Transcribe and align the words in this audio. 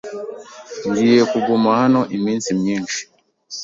Ngiye 0.89 1.23
kuguma 1.31 1.69
hano 1.79 2.01
iminsi 2.17 2.49
myinshi. 2.59 2.99